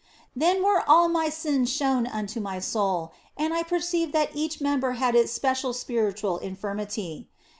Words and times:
Then 0.35 0.63
were 0.63 0.83
all 0.89 1.09
my 1.09 1.29
sins 1.29 1.71
shown 1.71 2.07
unto 2.07 2.39
my 2.39 2.57
soul, 2.57 3.13
and 3.37 3.53
I 3.53 3.61
per 3.61 3.77
ceived 3.77 4.13
that 4.13 4.35
each 4.35 4.59
member 4.59 4.93
had 4.93 5.13
its 5.13 5.31
special 5.31 5.73
spiritual 5.73 6.39
in 6.39 6.55
firmity. 6.57 7.27